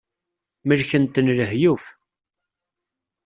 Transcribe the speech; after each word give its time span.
Melken-ten 0.67 1.27
lehyuf. 1.37 1.85